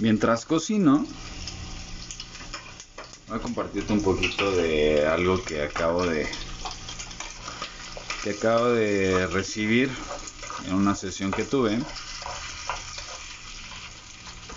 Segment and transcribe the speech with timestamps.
[0.00, 1.04] Mientras cocino,
[3.28, 6.26] voy a compartirte un poquito de algo que acabo de
[8.24, 9.90] que acabo de recibir
[10.66, 11.78] en una sesión que tuve.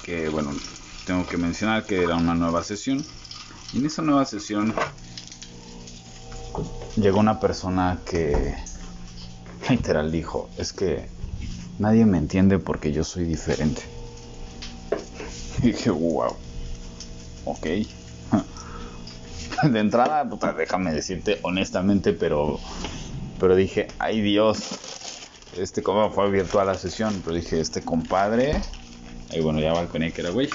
[0.05, 0.51] Que bueno,
[1.05, 3.03] tengo que mencionar que era una nueva sesión.
[3.73, 4.73] Y en esa nueva sesión
[6.95, 8.55] llegó una persona que
[9.69, 11.09] literal dijo, es que
[11.79, 14.02] nadie me entiende porque yo soy diferente.
[15.73, 16.35] Dije, wow,
[17.45, 17.65] ok.
[19.63, 20.25] De entrada,
[20.57, 22.59] déjame decirte honestamente, pero,
[23.39, 24.77] pero dije, ay Dios,
[25.57, 28.61] este como fue virtual la sesión, pero dije, este compadre,
[29.31, 30.49] y bueno, ya balconé que era güey,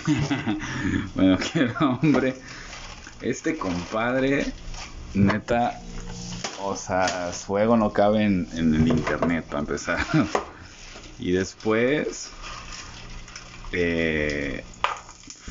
[1.15, 2.35] bueno, que era hombre,
[3.23, 4.45] este compadre,
[5.15, 5.81] neta,
[6.63, 10.01] o sea, su ego no cabe en, en el internet para empezar.
[11.19, 12.29] y después,
[13.73, 14.65] eh,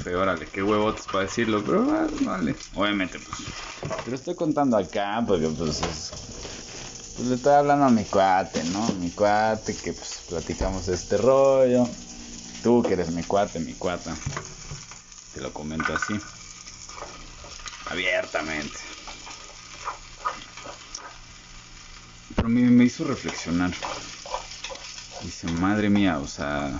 [0.05, 1.85] órale, qué huevotes para decirlo, pero
[2.21, 2.55] vale.
[2.75, 3.37] Obviamente, pues,
[4.03, 6.11] te lo estoy contando acá porque, pues,
[7.15, 8.87] pues, le estoy hablando a mi cuate, ¿no?
[8.99, 11.87] Mi cuate, que, pues, platicamos este rollo.
[12.63, 14.15] Tú que eres mi cuate, mi cuata.
[15.33, 16.19] Te lo comento así.
[17.89, 18.79] Abiertamente.
[22.35, 23.71] Pero me, me hizo reflexionar.
[25.23, 26.79] Dice, madre mía, o sea,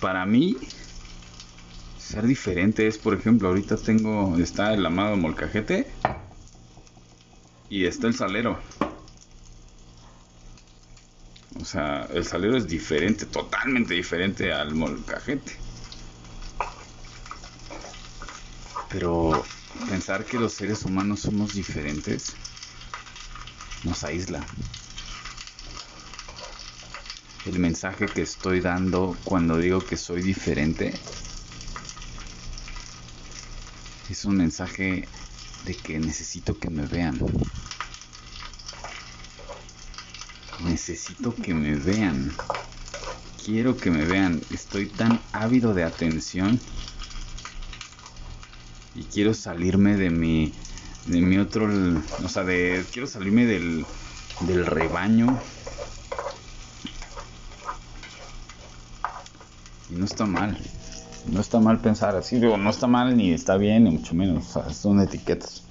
[0.00, 0.56] para mí
[2.12, 5.90] ser diferente es, por ejemplo, ahorita tengo, está el amado molcajete
[7.70, 8.60] y está el salero.
[11.58, 15.56] O sea, el salero es diferente, totalmente diferente al molcajete.
[18.90, 19.42] Pero
[19.88, 22.34] pensar que los seres humanos somos diferentes
[23.84, 24.44] nos aísla.
[27.46, 30.92] El mensaje que estoy dando cuando digo que soy diferente
[34.12, 35.08] es un mensaje
[35.64, 37.18] de que necesito que me vean.
[40.64, 42.30] Necesito que me vean.
[43.42, 44.42] Quiero que me vean.
[44.50, 46.60] Estoy tan ávido de atención.
[48.94, 50.52] Y quiero salirme de mi
[51.06, 51.68] de mi otro,
[52.22, 53.86] o sea, de quiero salirme del
[54.40, 55.40] del rebaño.
[59.90, 60.60] Y no está mal
[61.26, 64.58] no está mal pensar así, digo, no está mal ni está bien, ni mucho menos,
[64.72, 65.62] son etiquetas.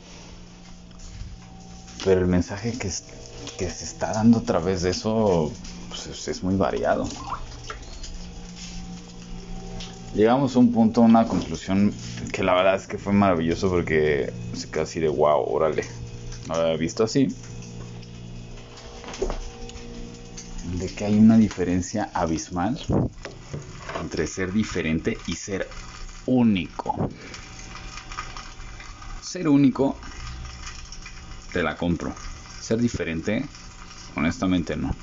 [2.04, 5.52] Pero el mensaje que, se está dando a través de eso
[5.90, 7.08] pues, es, muy variado.
[10.16, 11.94] Llegamos a un punto, una conclusión
[12.34, 15.86] que la verdad es que fue maravilloso porque se quedó así de wow, órale,
[16.48, 17.28] no lo había visto así.
[20.80, 22.80] De que hay una diferencia abismal
[24.02, 25.70] entre ser diferente y ser
[26.26, 27.10] único.
[29.22, 29.98] Ser único,
[31.54, 32.14] te la compro.
[32.60, 33.46] Ser diferente,
[34.16, 34.96] honestamente no.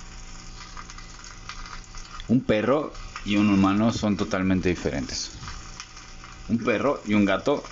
[2.28, 2.92] Un perro
[3.25, 5.32] y un humano son totalmente diferentes.
[6.48, 7.62] Un perro y un gato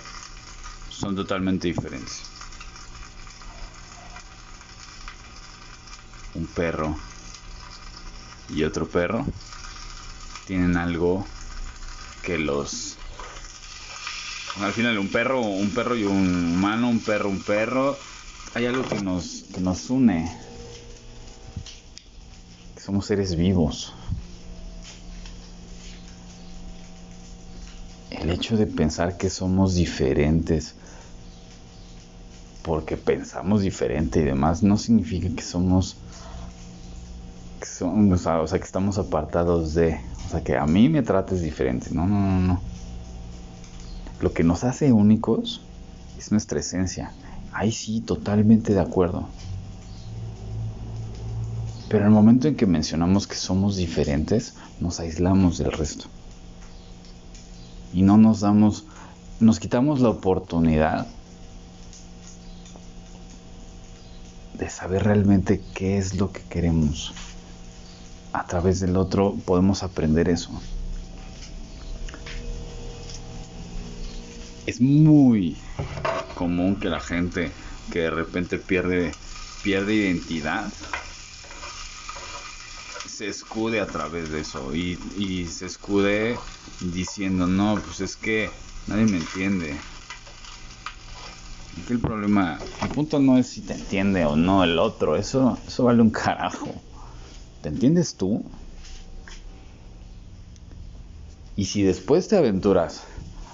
[0.89, 2.23] son totalmente diferentes.
[6.33, 6.97] Un perro
[8.49, 9.25] y otro perro
[10.47, 11.25] tienen algo
[12.23, 12.97] que los
[14.59, 17.97] al final un perro un perro y un humano un perro un perro
[18.55, 20.31] hay algo que nos que nos une
[22.73, 23.93] que somos seres vivos.
[28.11, 30.75] El hecho de pensar que somos diferentes
[32.63, 35.97] porque pensamos diferente y demás no significa que somos
[37.81, 41.89] o, sea, que estamos apartados de, o sea, que a mí me trates diferente.
[41.91, 42.61] No, no, no, no.
[44.21, 45.61] Lo que nos hace únicos
[46.17, 47.11] es nuestra esencia.
[47.53, 49.27] Ahí sí, totalmente de acuerdo.
[51.89, 56.05] Pero el momento en que mencionamos que somos diferentes, nos aislamos del resto.
[57.93, 58.85] Y no nos damos,
[59.39, 61.07] nos quitamos la oportunidad
[64.55, 67.13] de saber realmente qué es lo que queremos
[68.37, 70.51] a través del otro podemos aprender eso.
[74.67, 75.57] Es muy
[76.35, 77.51] común que la gente
[77.91, 79.11] que de repente pierde,
[79.63, 80.67] pierde identidad
[83.07, 86.37] se escude a través de eso y, y se escude
[86.79, 88.51] diciendo no, pues es que
[88.85, 89.75] nadie me entiende.
[91.81, 95.57] Aquí el problema, el punto no es si te entiende o no el otro, eso,
[95.65, 96.75] eso vale un carajo.
[97.61, 98.43] ¿Te entiendes tú?
[101.55, 103.03] Y si después te aventuras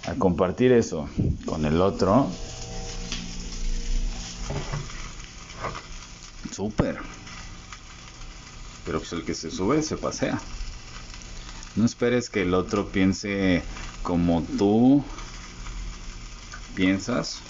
[0.05, 1.07] a compartir eso
[1.45, 2.27] con el otro,
[6.51, 6.97] súper.
[8.85, 10.41] Pero pues el que se sube se pasea.
[11.75, 13.63] No esperes que el otro piense
[14.03, 15.03] como tú
[16.75, 17.41] piensas.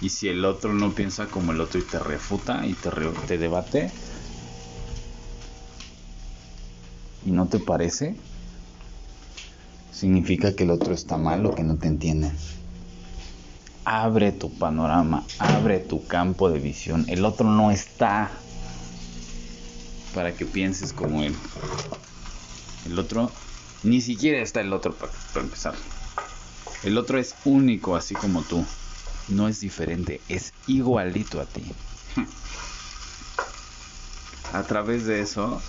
[0.00, 2.90] Y si el otro no piensa como el otro y te refuta y te,
[3.26, 3.92] te debate.
[7.30, 8.16] No te parece.
[9.92, 12.32] Significa que el otro está mal o que no te entiende.
[13.84, 17.04] Abre tu panorama, abre tu campo de visión.
[17.08, 18.32] El otro no está
[20.12, 21.36] para que pienses como él.
[22.86, 23.30] El otro
[23.84, 25.74] ni siquiera está el otro para, empezar.
[26.82, 28.66] El otro es único, así como tú.
[29.28, 31.62] No es diferente, es igualito a ti.
[34.52, 35.62] A través de eso,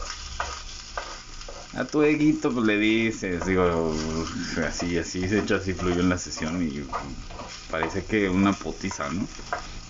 [1.73, 3.93] a tu eguito pues, le dices, digo,
[4.67, 6.83] así, así, de hecho así fluyó en la sesión y
[7.69, 9.27] parece que una putiza, ¿no?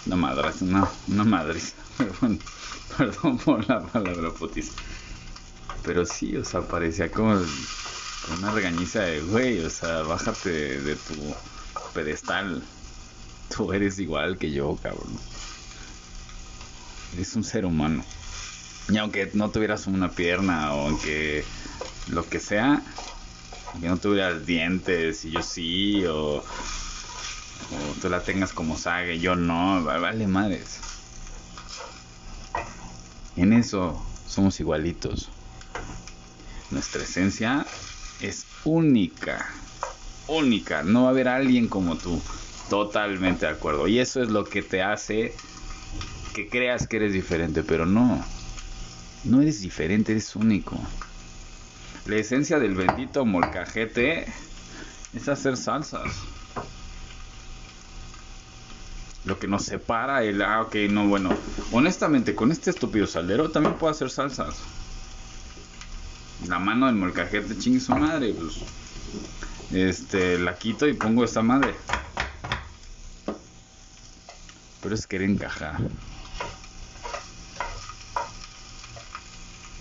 [0.06, 1.74] Una madre, una, una madriza.
[2.98, 4.74] perdón por la palabra putiza.
[5.84, 7.42] Pero sí, o sea, parecía como
[8.38, 11.36] una regañiza de, güey, o sea, bájate de, tu
[11.94, 12.62] pedestal.
[13.56, 15.18] Tú eres igual que yo, cabrón.
[17.14, 18.04] Eres un ser humano.
[18.90, 21.46] Y aunque no tuvieras una pierna o aunque
[22.08, 22.84] lo que sea,
[23.74, 26.44] aunque no tuvieras dientes y yo sí, o, o
[28.02, 30.80] tú la tengas como saga y yo no, vale madres.
[33.36, 35.30] En eso somos igualitos.
[36.70, 37.66] Nuestra esencia
[38.22, 39.46] es única,
[40.28, 42.22] única, no va a haber alguien como tú.
[42.70, 43.88] Totalmente de acuerdo.
[43.88, 45.34] Y eso es lo que te hace
[46.34, 48.24] que creas que eres diferente, pero no.
[49.24, 50.80] No eres diferente, eres único.
[52.06, 54.26] La esencia del bendito molcajete
[55.14, 56.12] es hacer salsas.
[59.26, 61.30] Lo que nos separa el, ah, ok, no, bueno,
[61.72, 64.56] honestamente, con este estúpido saldero también puedo hacer salsas
[66.48, 68.58] la mano del molcajete, chingue su madre, pues.
[69.72, 71.74] Este, la quito y pongo esta madre.
[74.82, 75.78] Pero es querer encajar.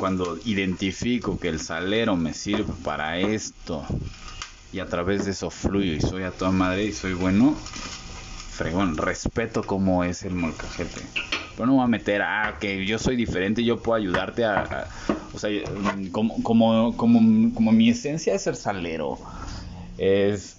[0.01, 3.85] Cuando identifico que el salero me sirve para esto
[4.73, 7.55] y a través de eso fluyo y soy a toda madre y soy bueno,
[8.51, 11.03] fregón, respeto como es el molcajete.
[11.55, 14.89] Pero no voy a meter, ah, que yo soy diferente, yo puedo ayudarte a
[15.33, 15.51] o sea,
[16.11, 19.19] como, como, como, como mi esencia es ser salero,
[19.97, 20.57] es,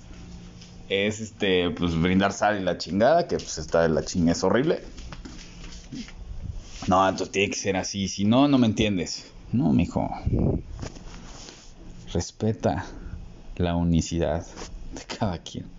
[0.87, 4.44] es este, pues brindar sal y la chingada, que pues está de la chingada, es
[4.44, 4.81] horrible.
[6.88, 9.31] No, entonces tiene que ser así, si no, no me entiendes.
[9.51, 10.10] No, mijo.
[12.12, 12.86] Respeta
[13.56, 14.45] la unicidad
[14.92, 15.69] de cada quien.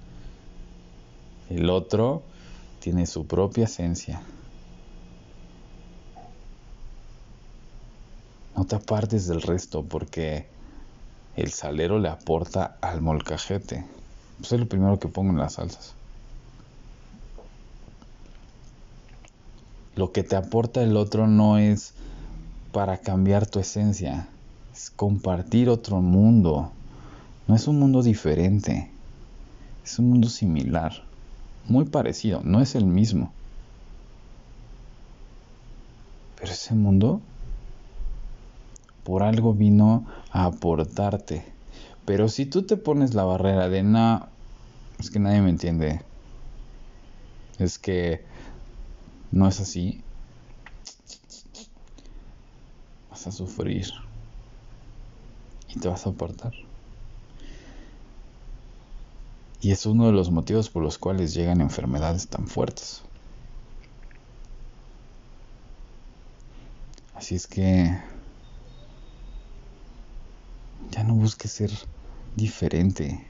[1.51, 2.23] El otro
[2.79, 4.23] tiene su propia esencia.
[8.57, 10.47] No te apartes del resto porque
[11.37, 13.85] el salero le aporta al molcajete.
[14.39, 15.95] Pues es lo primero que pongo en las salsas.
[19.95, 21.95] Lo que te aporta el otro no es
[22.73, 24.29] para cambiar tu esencia,
[24.73, 26.73] es compartir otro mundo.
[27.47, 28.91] No es un mundo diferente,
[29.85, 31.05] es un mundo similar,
[31.67, 33.33] muy parecido, no es el mismo.
[36.41, 37.21] Pero ese mundo
[39.05, 41.45] por algo vino a aportarte.
[42.05, 44.27] Pero si tú te pones la barrera de no,
[44.99, 46.03] es que nadie me entiende,
[47.59, 48.25] es que
[49.33, 50.05] no es así,
[53.09, 53.87] vas a sufrir
[55.69, 56.53] y te vas a apartar.
[59.61, 63.03] Y es uno de los motivos por los cuales llegan enfermedades tan fuertes.
[67.15, 67.97] Así es que
[70.91, 71.71] ya no busques ser
[72.37, 73.27] diferente.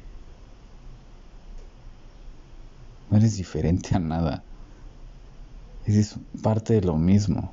[3.09, 4.51] No eres diferente a nada.
[5.87, 7.53] Eres parte de lo mismo.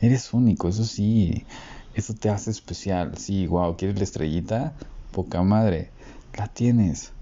[0.00, 1.44] Eres único, eso sí.
[1.94, 3.16] Eso te hace especial.
[3.18, 4.72] Sí, wow, ¿quieres la estrellita?
[5.12, 5.90] Poca madre.
[6.36, 7.12] La tienes.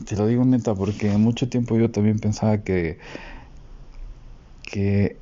[0.00, 2.98] Y te lo digo neta porque mucho tiempo yo también pensaba que
[4.62, 5.20] que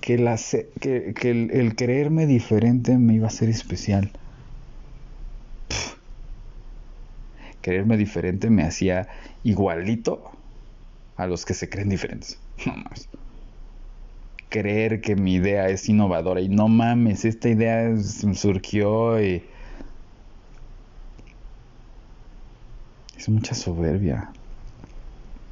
[0.00, 4.10] que, que, el, creerme diferente me iba a ser especial.
[7.60, 9.08] Creerme diferente me hacía
[9.42, 10.30] igualito
[11.16, 12.38] a los que se creen diferentes.
[12.66, 13.08] No más.
[14.48, 19.44] creer que mi idea es innovadora y no mames, esta idea surgió y
[23.16, 24.30] es mucha soberbia.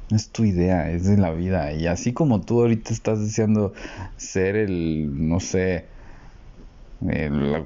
[0.09, 1.73] Es tu idea, es de la vida.
[1.73, 3.73] Y así como tú ahorita estás deseando
[4.15, 5.85] ser el, no sé,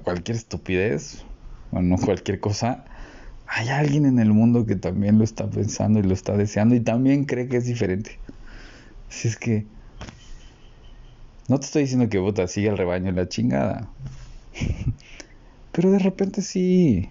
[0.04, 1.24] cualquier estupidez,
[1.72, 2.84] o no cualquier cosa,
[3.54, 6.80] hay alguien en el mundo que también lo está pensando y lo está deseando y
[6.80, 8.18] también cree que es diferente.
[9.10, 9.66] Si es que
[11.50, 13.90] no te estoy diciendo que vota sigue el rebaño en la chingada.
[15.74, 17.10] Pero de repente sí.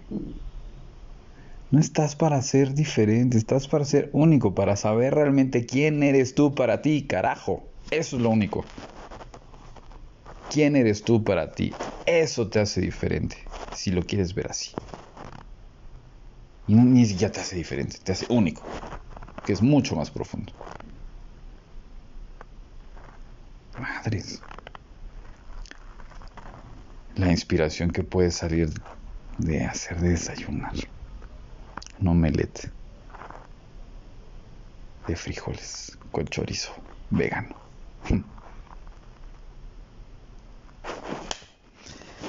[1.69, 6.55] No estás para ser diferente, estás para ser único, para saber realmente quién eres tú
[6.55, 7.61] para ti, carajo.
[7.91, 8.65] Eso es lo único.
[10.49, 11.71] ¿Quién eres tú para ti?
[12.07, 13.37] Eso te hace diferente,
[13.71, 14.80] si lo quieres ver así.
[16.67, 18.63] Y ni siquiera te hace diferente, te hace único,
[19.45, 20.53] que es mucho más profundo.
[23.77, 24.41] Madres.
[27.15, 28.69] La inspiración que puede salir
[29.37, 30.73] de hacer de desayunar
[31.99, 32.71] un omelette
[35.07, 36.73] de frijoles con chorizo
[37.09, 37.55] vegano.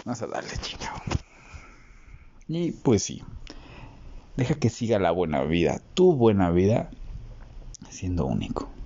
[0.04, 1.00] Vamos a darle, chingado.
[2.48, 3.22] Y pues sí,
[4.36, 6.90] deja que siga la buena vida, tu buena vida,
[7.90, 8.81] siendo único.